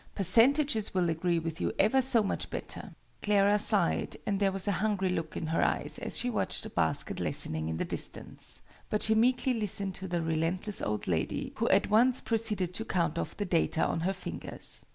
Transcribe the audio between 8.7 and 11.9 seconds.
but she meekly listened to the relentless old lady, who